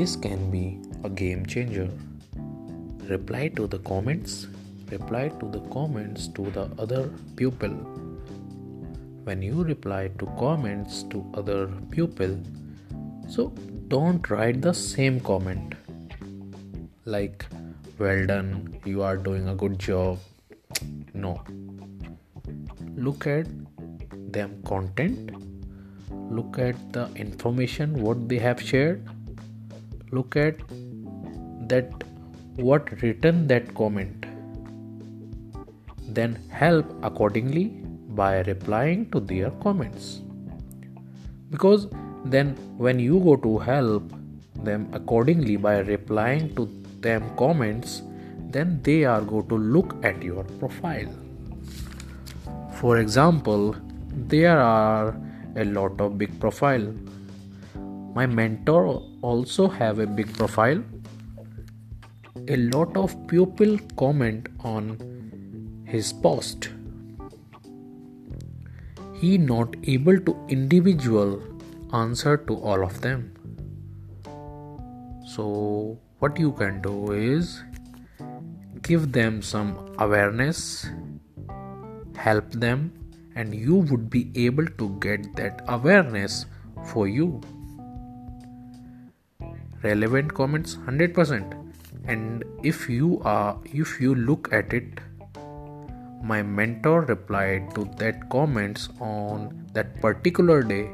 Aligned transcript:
This 0.00 0.16
can 0.16 0.50
be 0.50 0.80
a 1.04 1.10
game 1.10 1.44
changer. 1.44 1.86
Reply 3.06 3.48
to 3.48 3.66
the 3.66 3.80
comments, 3.80 4.46
reply 4.90 5.28
to 5.40 5.48
the 5.56 5.60
comments 5.72 6.28
to 6.36 6.44
the 6.52 6.62
other 6.78 7.10
pupil. 7.36 7.74
When 9.24 9.42
you 9.42 9.62
reply 9.62 10.08
to 10.20 10.28
comments 10.38 11.02
to 11.10 11.22
other 11.34 11.66
pupil, 11.90 12.38
so 13.28 13.48
don't 13.88 14.30
write 14.30 14.62
the 14.62 14.72
same 14.72 15.20
comment 15.20 15.74
like 17.04 17.44
well 17.98 18.24
done, 18.24 18.80
you 18.86 19.02
are 19.02 19.18
doing 19.18 19.48
a 19.48 19.54
good 19.54 19.78
job. 19.78 20.18
No. 21.12 21.42
Look 22.96 23.26
at 23.26 23.48
them 24.32 24.62
content 24.62 25.32
look 26.38 26.58
at 26.58 26.76
the 26.92 27.08
information 27.14 27.94
what 28.02 28.28
they 28.28 28.38
have 28.38 28.60
shared 28.60 29.08
look 30.12 30.36
at 30.36 30.56
that 31.68 32.04
what 32.56 32.90
written 33.02 33.46
that 33.46 33.74
comment. 33.74 34.26
Then 36.08 36.38
help 36.50 36.86
accordingly 37.02 37.66
by 38.20 38.40
replying 38.40 39.10
to 39.12 39.20
their 39.20 39.50
comments. 39.62 40.20
Because 41.50 41.88
then 42.24 42.56
when 42.76 42.98
you 42.98 43.20
go 43.20 43.36
to 43.36 43.58
help 43.58 44.12
them 44.64 44.88
accordingly 44.92 45.56
by 45.56 45.78
replying 45.78 46.54
to 46.54 46.68
them 47.00 47.24
comments 47.36 48.02
then 48.50 48.80
they 48.82 49.04
are 49.04 49.20
going 49.22 49.48
to 49.48 49.56
look 49.56 49.94
at 50.04 50.22
your 50.22 50.44
profile. 50.58 51.08
For 52.74 52.98
example 52.98 53.76
there 54.12 54.58
are 54.58 55.16
a 55.56 55.64
lot 55.64 56.00
of 56.00 56.18
big 56.18 56.38
profile 56.40 56.92
my 58.14 58.26
mentor 58.26 59.02
also 59.22 59.68
have 59.68 59.98
a 59.98 60.06
big 60.06 60.32
profile. 60.34 60.82
A 62.48 62.56
lot 62.56 62.96
of 62.96 63.14
pupil 63.28 63.78
comment 63.96 64.48
on 64.60 65.84
his 65.86 66.12
post. 66.12 66.70
He 69.14 69.36
not 69.38 69.76
able 69.84 70.18
to 70.18 70.36
individual 70.48 71.42
answer 71.92 72.36
to 72.36 72.56
all 72.56 72.82
of 72.82 73.00
them. 73.00 73.34
So 75.34 75.98
what 76.18 76.38
you 76.38 76.52
can 76.52 76.80
do 76.80 77.12
is 77.12 77.62
give 78.82 79.12
them 79.12 79.42
some 79.42 79.94
awareness 79.98 80.86
help 82.20 82.50
them 82.64 82.92
and 83.34 83.54
you 83.54 83.76
would 83.76 84.10
be 84.10 84.30
able 84.46 84.66
to 84.80 84.88
get 85.00 85.28
that 85.36 85.62
awareness 85.68 86.44
for 86.92 87.06
you 87.08 87.40
relevant 89.82 90.32
comments 90.34 90.76
100% 90.76 91.56
and 92.06 92.44
if 92.62 92.88
you 92.88 93.20
are 93.24 93.58
if 93.64 94.00
you 94.00 94.14
look 94.14 94.52
at 94.52 94.72
it 94.72 95.00
my 96.22 96.42
mentor 96.42 97.00
replied 97.02 97.74
to 97.74 97.84
that 97.96 98.28
comments 98.28 98.88
on 99.00 99.66
that 99.72 100.00
particular 100.00 100.62
day. 100.62 100.90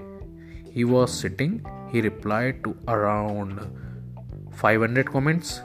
He 0.71 0.85
was 0.85 1.13
sitting 1.13 1.65
he 1.91 2.01
replied 2.01 2.63
to 2.65 2.77
around 2.87 3.61
500 4.53 5.11
comments. 5.11 5.61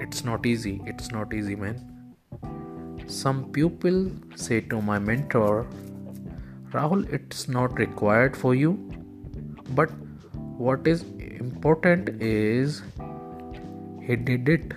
It's 0.00 0.24
not 0.24 0.46
easy 0.46 0.80
it's 0.86 1.10
not 1.10 1.34
easy 1.34 1.56
man. 1.56 1.90
Some 3.06 3.50
pupil 3.52 4.10
say 4.34 4.60
to 4.60 4.80
my 4.80 4.98
mentor, 4.98 5.66
Rahul, 6.72 7.08
it's 7.12 7.48
not 7.48 7.78
required 7.78 8.36
for 8.36 8.54
you, 8.54 8.72
but 9.70 9.90
what 10.56 10.86
is 10.86 11.04
important 11.44 12.10
is 12.22 12.82
he 14.06 14.16
did 14.16 14.48
it. 14.48 14.72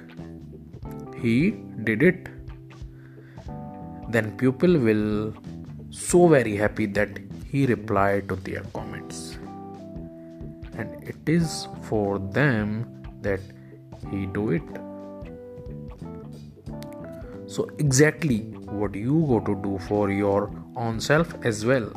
He 1.21 1.51
did 1.83 2.03
it. 2.03 2.29
Then 4.09 4.31
pupil 4.37 4.77
will 4.77 5.33
so 5.89 6.27
very 6.27 6.55
happy 6.55 6.85
that 6.97 7.19
he 7.51 7.65
replied 7.65 8.29
to 8.29 8.35
their 8.35 8.63
comments. 8.73 9.37
And 10.77 11.07
it 11.13 11.29
is 11.37 11.67
for 11.83 12.19
them 12.19 12.67
that 13.21 13.39
he 14.11 14.25
do 14.27 14.51
it 14.51 14.77
so 17.47 17.67
exactly 17.79 18.39
what 18.79 18.93
you 18.93 19.25
go 19.27 19.39
to 19.39 19.55
do 19.63 19.79
for 19.87 20.11
your 20.11 20.51
own 20.75 20.99
self 20.99 21.33
as 21.43 21.65
well 21.65 21.87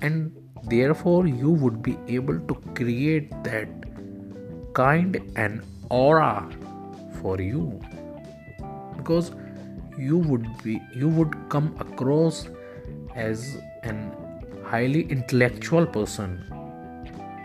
and 0.00 0.45
therefore 0.68 1.26
you 1.26 1.50
would 1.50 1.82
be 1.82 1.96
able 2.08 2.38
to 2.40 2.54
create 2.74 3.30
that 3.44 3.68
kind 4.74 5.20
and 5.36 5.62
aura 5.90 6.48
for 7.20 7.40
you. 7.40 7.80
Because 8.96 9.32
you 9.96 10.18
would 10.18 10.46
be 10.62 10.80
you 10.94 11.08
would 11.08 11.34
come 11.48 11.74
across 11.80 12.48
as 13.14 13.56
an 13.82 14.12
highly 14.64 15.02
intellectual 15.16 15.86
person 15.86 16.36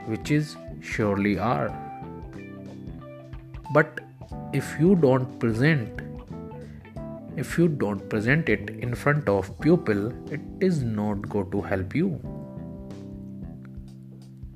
which 0.07 0.31
is 0.31 0.55
surely 0.81 1.37
are. 1.37 1.69
But 3.73 4.01
if 4.53 4.77
you 4.79 4.95
don't 4.95 5.39
present 5.39 6.01
if 7.37 7.57
you 7.57 7.67
don't 7.69 8.09
present 8.09 8.49
it 8.49 8.69
in 8.85 8.93
front 8.93 9.29
of 9.29 9.49
pupil 9.61 10.11
it 10.29 10.41
is 10.59 10.83
not 10.83 11.29
going 11.29 11.49
to 11.51 11.61
help 11.61 11.95
you 11.95 12.19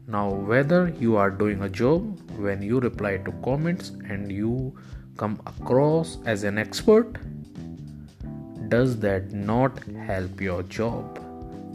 now 0.07 0.29
whether 0.29 0.89
you 0.99 1.15
are 1.17 1.29
doing 1.29 1.63
a 1.63 1.69
job 1.69 2.19
when 2.37 2.61
you 2.61 2.79
reply 2.79 3.17
to 3.17 3.31
comments 3.43 3.89
and 4.09 4.31
you 4.31 4.73
come 5.17 5.39
across 5.45 6.17
as 6.25 6.43
an 6.43 6.57
expert 6.57 7.17
does 8.69 8.99
that 8.99 9.31
not 9.31 9.83
help 10.11 10.41
your 10.41 10.61
job 10.63 11.19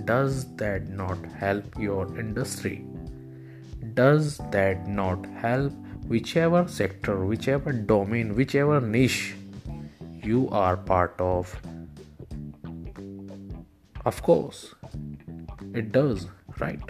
does 0.04 0.44
that 0.56 0.88
not 0.88 1.18
help 1.38 1.78
your 1.78 2.06
industry 2.18 2.84
does 3.94 4.38
that 4.50 4.88
not 4.88 5.26
help 5.42 5.72
whichever 6.06 6.66
sector 6.68 7.24
whichever 7.24 7.72
domain 7.72 8.34
whichever 8.34 8.80
niche 8.80 9.34
you 10.22 10.48
are 10.50 10.76
part 10.76 11.14
of. 11.18 11.54
Of 14.04 14.22
course, 14.22 14.74
it 15.74 15.92
does, 15.92 16.26
right? 16.58 16.80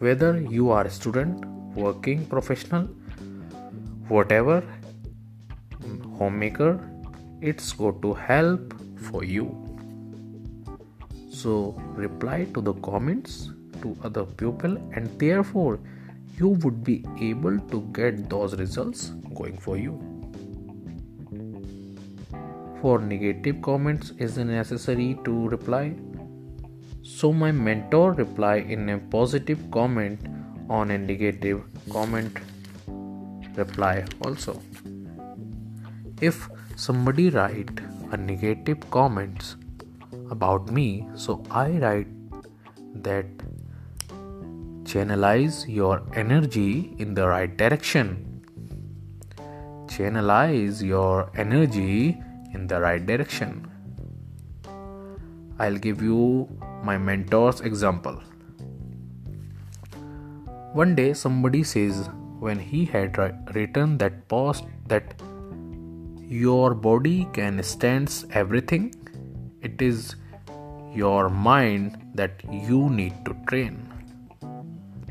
Whether 0.00 0.40
you 0.40 0.70
are 0.70 0.84
a 0.86 0.90
student, 0.90 1.44
working 1.76 2.24
professional, 2.26 2.84
whatever, 4.08 4.62
homemaker, 6.16 6.80
it's 7.42 7.72
going 7.72 8.00
to 8.00 8.14
help 8.14 8.74
for 9.10 9.24
you. 9.24 9.46
So 11.30 11.74
reply 12.04 12.46
to 12.54 12.62
the 12.62 12.72
comments 12.74 13.50
to 13.82 13.94
other 14.02 14.24
people 14.24 14.78
and 14.94 15.06
therefore 15.18 15.78
you 16.38 16.48
would 16.48 16.82
be 16.82 17.04
able 17.20 17.58
to 17.58 17.82
get 17.92 18.30
those 18.30 18.56
results 18.56 19.12
going 19.34 19.58
for 19.58 19.76
you 19.76 20.10
for 22.80 22.98
negative 22.98 23.60
comments 23.60 24.12
is 24.18 24.38
necessary 24.38 25.18
to 25.24 25.48
reply 25.48 25.92
so 27.02 27.32
my 27.32 27.50
mentor 27.50 28.12
reply 28.12 28.56
in 28.56 28.88
a 28.90 28.98
positive 29.16 29.58
comment 29.70 30.20
on 30.68 30.90
a 30.90 30.98
negative 30.98 31.62
comment 31.92 32.38
reply 33.56 34.04
also 34.24 34.60
if 36.20 36.48
somebody 36.76 37.28
write 37.30 37.70
a 38.12 38.16
negative 38.16 38.78
comments 38.90 39.56
about 40.30 40.70
me 40.70 41.06
so 41.14 41.42
i 41.50 41.68
write 41.84 42.08
that 42.94 43.26
channelize 44.84 45.62
your 45.68 46.02
energy 46.14 46.94
in 46.98 47.14
the 47.14 47.26
right 47.26 47.56
direction 47.56 48.30
channelize 49.90 50.82
your 50.82 51.30
energy 51.36 52.16
in 52.54 52.66
the 52.66 52.80
right 52.80 53.04
direction. 53.04 53.69
I'll 55.62 55.76
give 55.76 56.02
you 56.02 56.48
my 56.82 56.96
mentor's 56.96 57.60
example. 57.60 58.14
One 60.72 60.94
day, 60.94 61.12
somebody 61.12 61.62
says 61.64 62.08
when 62.38 62.58
he 62.58 62.86
had 62.86 63.18
written 63.54 63.98
that 63.98 64.26
post 64.28 64.64
that 64.86 65.20
your 66.26 66.72
body 66.72 67.28
can 67.34 67.62
stand 67.62 68.24
everything, 68.32 68.94
it 69.60 69.82
is 69.82 70.16
your 70.94 71.28
mind 71.28 71.98
that 72.14 72.42
you 72.50 72.88
need 72.88 73.24
to 73.26 73.36
train. 73.46 73.86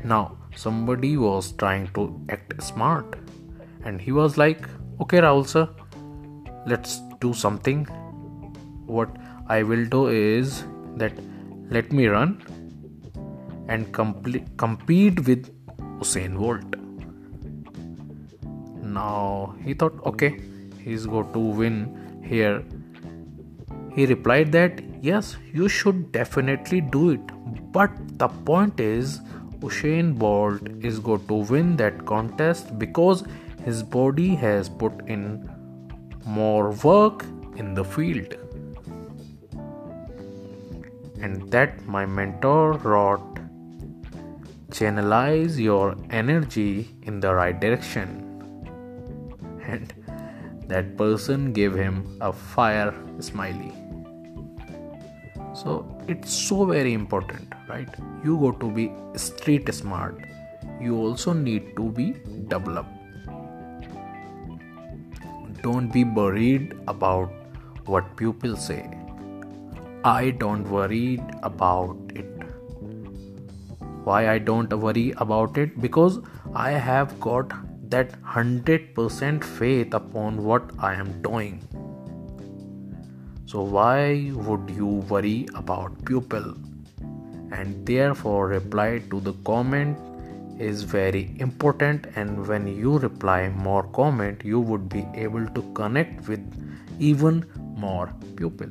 Now, 0.02 0.36
somebody 0.56 1.16
was 1.16 1.52
trying 1.52 1.88
to 1.94 2.20
act 2.28 2.60
smart 2.60 3.16
and 3.84 4.00
he 4.00 4.10
was 4.10 4.36
like, 4.36 4.68
Okay, 5.00 5.18
Rahul 5.18 5.46
sir, 5.46 5.68
let's 6.66 7.00
do 7.20 7.32
something 7.32 7.86
what 8.86 9.10
i 9.56 9.62
will 9.70 9.84
do 9.92 10.00
is 10.08 10.64
that 11.02 11.22
let 11.76 11.92
me 11.98 12.06
run 12.06 12.34
and 13.68 13.92
compete 13.94 15.20
with 15.26 15.48
Usain 16.00 16.36
Bolt. 16.36 16.76
Now 18.82 19.54
he 19.64 19.74
thought, 19.74 20.04
okay, 20.06 20.40
he's 20.82 21.06
going 21.06 21.32
to 21.32 21.38
win 21.38 21.76
here. 22.24 22.64
He 23.94 24.06
replied 24.06 24.52
that 24.52 24.82
yes, 25.02 25.36
you 25.52 25.68
should 25.68 26.12
definitely 26.12 26.80
do 26.80 27.10
it, 27.10 27.20
but 27.72 27.90
the 28.18 28.28
point 28.28 28.80
is, 28.80 29.20
Usain 29.60 30.18
Bolt 30.18 30.62
is 30.80 30.98
going 30.98 31.26
to 31.26 31.34
win 31.34 31.76
that 31.76 32.04
contest 32.06 32.78
because 32.78 33.24
his 33.64 33.82
body 33.82 34.34
has 34.34 34.68
put 34.68 34.92
in 35.06 35.48
more 36.24 36.70
work 36.82 37.24
in 37.56 37.74
the 37.74 37.84
field. 37.84 38.34
And 41.20 41.50
that 41.50 41.86
my 41.86 42.06
mentor 42.06 42.72
wrote 42.72 43.38
channelize 44.70 45.58
your 45.58 45.96
energy 46.10 46.88
in 47.02 47.20
the 47.20 47.34
right 47.34 47.58
direction. 47.60 48.26
And 49.66 49.92
that 50.68 50.96
person 50.96 51.52
gave 51.52 51.74
him 51.74 52.16
a 52.20 52.32
fire 52.32 52.94
smiley. 53.18 53.72
So 55.52 55.72
it's 56.08 56.32
so 56.32 56.64
very 56.64 56.92
important, 56.92 57.52
right? 57.68 57.88
You 58.24 58.38
go 58.38 58.52
to 58.52 58.70
be 58.70 58.90
street 59.16 59.72
smart. 59.74 60.18
You 60.80 60.96
also 60.96 61.32
need 61.32 61.76
to 61.76 61.90
be 61.90 62.14
developed 62.48 63.00
don't 65.62 65.92
be 65.92 66.04
worried 66.04 66.74
about 66.88 67.30
what 67.84 68.16
people 68.16 68.56
say. 68.56 68.99
I 70.02 70.30
don't 70.30 70.64
worry 70.70 71.20
about 71.42 71.98
it. 72.14 72.24
Why 74.04 74.30
I 74.30 74.38
don't 74.38 74.72
worry 74.72 75.12
about 75.18 75.58
it? 75.58 75.78
Because 75.78 76.20
I 76.54 76.70
have 76.70 77.20
got 77.20 77.52
that 77.90 78.12
100% 78.22 79.44
faith 79.44 79.92
upon 79.92 80.42
what 80.42 80.70
I 80.78 80.94
am 80.94 81.20
doing. 81.20 81.62
So 83.44 83.60
why 83.60 84.32
would 84.34 84.70
you 84.70 84.86
worry 84.86 85.46
about 85.54 86.02
pupil? 86.06 86.54
And 87.52 87.84
therefore 87.84 88.48
reply 88.48 89.02
to 89.10 89.20
the 89.20 89.34
comment 89.44 89.98
is 90.58 90.82
very 90.82 91.36
important 91.40 92.06
and 92.16 92.46
when 92.46 92.66
you 92.66 92.96
reply 92.98 93.50
more 93.50 93.82
comment 93.88 94.44
you 94.44 94.60
would 94.60 94.88
be 94.88 95.04
able 95.14 95.46
to 95.48 95.62
connect 95.74 96.26
with 96.26 96.40
even 96.98 97.44
more 97.76 98.14
people 98.36 98.68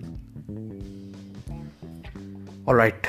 all 2.70 2.76
right. 2.76 3.08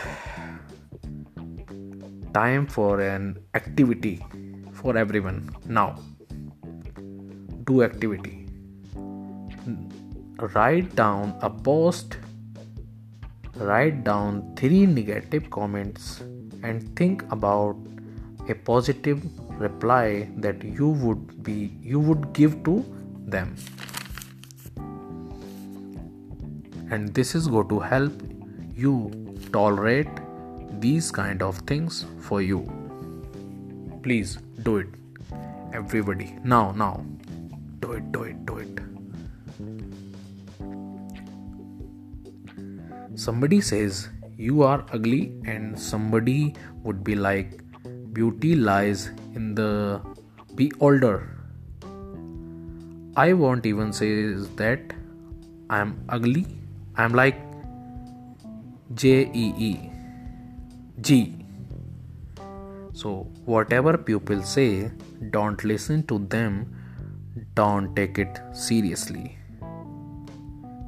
Time 2.33 2.67
for 2.67 3.03
an 3.03 3.37
activity 3.53 4.25
for 4.73 4.97
everyone. 4.97 5.55
Now 5.67 5.99
do 7.65 7.83
activity. 7.83 8.47
Write 10.55 10.97
down 10.97 11.37
a 11.43 11.51
post 11.51 12.17
write 13.57 14.03
down 14.03 14.55
three 14.57 14.87
negative 14.87 15.51
comments 15.51 16.23
and 16.63 16.97
think 16.97 17.23
about 17.31 17.77
a 18.49 18.55
positive 18.55 19.23
reply 19.61 20.27
that 20.39 20.65
you 20.65 20.89
would 20.89 21.43
be 21.43 21.71
you 21.83 22.01
would 22.01 22.33
give 22.33 22.65
to 22.65 22.83
them. 23.27 23.55
And 26.91 27.13
this 27.13 27.35
is 27.35 27.47
going 27.47 27.69
to 27.69 27.79
help 27.79 28.23
you 28.75 29.20
tolerate 29.53 30.09
these 30.81 31.11
kind 31.11 31.43
of 31.43 31.59
things 31.71 32.05
for 32.21 32.43
you. 32.43 32.61
Please 34.03 34.39
do 34.63 34.77
it. 34.79 34.89
Everybody. 35.73 36.37
Now 36.45 36.73
now. 36.73 37.05
Do 37.81 37.93
it 37.93 38.13
do 38.13 38.23
it 38.25 38.47
do 38.47 38.59
it. 38.59 38.81
Somebody 43.15 43.61
says 43.61 44.09
you 44.37 44.63
are 44.63 44.85
ugly 44.93 45.35
and 45.45 45.79
somebody 45.79 46.55
would 46.83 47.05
be 47.05 47.15
like 47.15 47.61
beauty 48.13 48.55
lies 48.55 49.11
in 49.35 49.55
the 49.55 50.01
be 50.55 50.73
older 50.81 51.41
I 53.17 53.33
won't 53.33 53.67
even 53.67 53.93
say 53.93 54.35
that 54.57 54.93
I 55.69 55.81
am 55.81 56.05
ugly. 56.09 56.47
I 56.97 57.05
am 57.05 57.13
like 57.13 57.37
J 58.95 59.31
E 59.33 59.55
E 59.57 59.91
G. 61.01 61.35
So, 62.93 63.29
whatever 63.45 63.97
people 63.97 64.43
say, 64.43 64.91
don't 65.31 65.63
listen 65.65 66.03
to 66.09 66.19
them, 66.19 66.75
don't 67.55 67.95
take 67.95 68.19
it 68.19 68.41
seriously. 68.53 69.39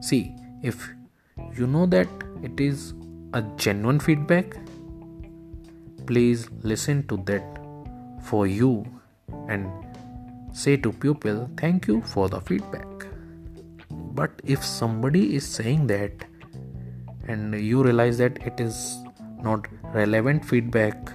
See, 0.01 0.35
if 0.63 0.91
you 1.57 1.67
know 1.67 1.87
that 1.87 2.09
it 2.43 2.59
is 2.61 2.95
a 3.35 3.43
genuine 3.57 4.01
feedback, 4.01 4.57
please 6.07 6.49
listen 6.63 7.07
to 7.07 7.17
that 7.27 7.45
for 8.23 8.47
you 8.47 8.85
and 9.49 9.71
say 10.53 10.77
to 10.77 10.93
pupil 10.93 11.49
thank 11.57 11.87
you 11.87 12.03
for 12.03 12.29
the 12.29 12.41
feedback 12.41 13.07
but 13.91 14.31
if 14.45 14.65
somebody 14.65 15.35
is 15.37 15.47
saying 15.47 15.87
that 15.87 16.25
and 17.29 17.55
you 17.55 17.83
realize 17.83 18.19
that 18.19 18.39
it 18.47 18.61
is 18.61 18.99
not 19.43 19.67
relevant 19.95 20.45
feedback. 20.45 21.13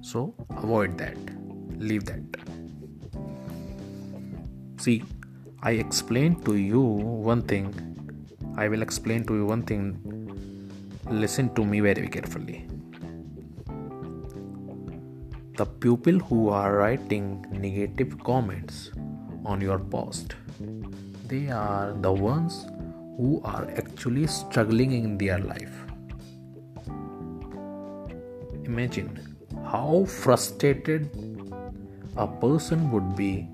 So 0.00 0.34
avoid 0.50 0.98
that. 0.98 1.16
Leave 1.78 2.04
that. 2.06 2.22
See 4.78 5.02
i 5.62 5.70
explained 5.72 6.44
to 6.44 6.54
you 6.56 6.80
one 6.80 7.42
thing. 7.42 7.68
I 8.56 8.68
will 8.68 8.82
explain 8.82 9.24
to 9.24 9.34
you 9.34 9.46
one 9.46 9.62
thing. 9.62 9.86
Listen 11.10 11.52
to 11.54 11.64
me 11.64 11.80
very 11.80 12.08
carefully. 12.08 12.68
The 15.56 15.66
people 15.66 16.18
who 16.18 16.50
are 16.50 16.76
writing 16.76 17.46
negative 17.50 18.22
comments 18.22 18.90
on 19.44 19.60
your 19.60 19.78
post 19.78 20.34
they 21.28 21.48
are 21.50 21.92
the 22.00 22.12
ones 22.12 22.66
who 23.16 23.40
are 23.44 23.68
actually 23.82 24.26
struggling 24.26 24.92
in 24.92 25.18
their 25.18 25.38
life 25.38 25.76
imagine 28.64 29.10
how 29.72 30.04
frustrated 30.04 31.10
a 32.16 32.26
person 32.26 32.90
would 32.90 33.14
be 33.16 33.48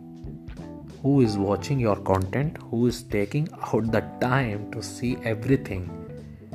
who 1.02 1.20
is 1.20 1.36
watching 1.36 1.80
your 1.80 1.96
content 1.96 2.56
who 2.70 2.86
is 2.86 3.02
taking 3.02 3.48
out 3.62 3.90
the 3.92 4.02
time 4.20 4.70
to 4.70 4.82
see 4.82 5.16
everything 5.24 5.88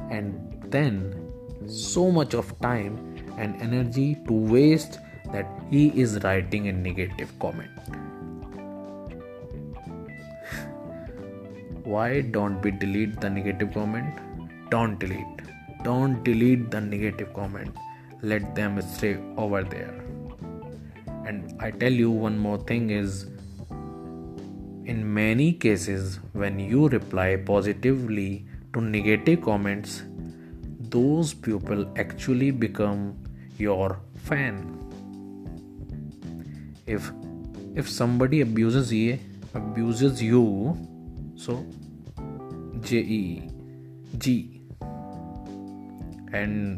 and 0.09 0.71
then 0.71 1.27
so 1.67 2.09
much 2.11 2.33
of 2.33 2.57
time 2.61 2.97
and 3.37 3.61
energy 3.61 4.15
to 4.27 4.33
waste 4.33 4.99
that 5.31 5.45
he 5.69 5.89
is 5.99 6.19
writing 6.23 6.67
a 6.67 6.71
negative 6.71 7.31
comment. 7.39 7.71
Why 11.87 12.19
don't 12.19 12.61
we 12.61 12.71
delete 12.71 13.21
the 13.21 13.29
negative 13.29 13.73
comment? 13.73 14.13
Don't 14.69 14.99
delete. 14.99 15.41
Don't 15.83 16.21
delete 16.21 16.69
the 16.69 16.81
negative 16.81 17.33
comment. 17.33 17.77
Let 18.21 18.55
them 18.55 18.81
stay 18.81 19.17
over 19.37 19.63
there. 19.63 20.03
And 21.25 21.55
I 21.61 21.71
tell 21.71 21.93
you 21.93 22.11
one 22.11 22.37
more 22.37 22.57
thing 22.57 22.89
is 22.89 23.27
in 24.83 25.13
many 25.13 25.53
cases 25.53 26.19
when 26.33 26.59
you 26.59 26.89
reply 26.89 27.37
positively 27.37 28.45
to 28.73 28.81
negative 28.81 29.41
comments 29.43 30.03
those 30.97 31.33
people 31.33 31.89
actually 31.97 32.51
become 32.51 33.01
your 33.57 33.99
fan 34.27 34.59
if 36.85 37.11
if 37.75 37.89
somebody 37.89 38.39
abuses 38.41 38.93
you 38.93 39.17
abuses 39.53 40.21
you 40.21 40.45
so 41.37 41.65
j 42.81 42.97
e 42.97 43.49
g. 44.17 44.61
And 46.33 46.77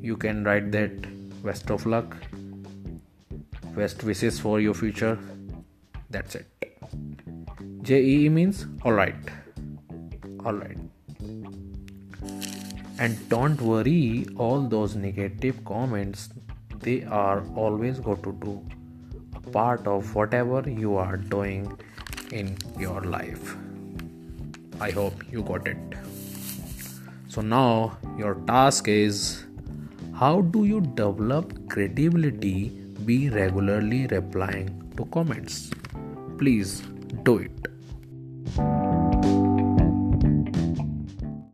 you 0.00 0.16
can 0.16 0.42
write 0.44 0.72
that 0.72 0.92
best 1.42 1.70
of 1.70 1.84
luck. 1.84 2.16
Best 3.76 4.02
wishes 4.04 4.40
for 4.40 4.60
your 4.60 4.74
future. 4.74 5.18
That's 6.10 6.36
it. 6.36 6.54
JEE 7.88 8.30
means 8.30 8.66
alright 8.82 9.28
alright 10.46 10.78
and 12.98 13.28
don't 13.28 13.60
worry 13.60 14.26
all 14.38 14.62
those 14.74 14.94
negative 14.96 15.62
comments 15.66 16.30
they 16.80 17.04
are 17.04 17.44
always 17.56 18.00
going 18.00 18.22
to 18.22 18.32
do 18.44 18.54
a 19.36 19.40
part 19.50 19.86
of 19.86 20.14
whatever 20.14 20.62
you 20.66 20.96
are 20.96 21.18
doing 21.18 21.66
in 22.32 22.56
your 22.78 23.00
life. 23.02 23.56
I 24.80 24.90
hope 24.90 25.14
you 25.30 25.42
got 25.42 25.66
it. 25.66 25.76
So 27.28 27.40
now 27.40 27.98
your 28.18 28.34
task 28.46 28.88
is 28.88 29.44
how 30.14 30.40
do 30.40 30.64
you 30.64 30.80
develop 30.80 31.52
credibility 31.68 32.70
be 33.04 33.28
regularly 33.30 34.06
replying 34.06 34.92
to 34.96 35.04
comments? 35.06 35.70
Please 36.38 36.82
do 37.24 37.38
it 37.38 37.73